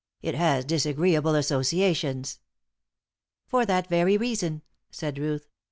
"It 0.23 0.33
has 0.33 0.65
disagreeable 0.65 1.35
associations." 1.35 2.39
"For 3.45 3.67
that 3.67 3.85
very 3.85 4.17
reason," 4.17 4.63
said 4.89 5.19
Ruth. 5.19 5.47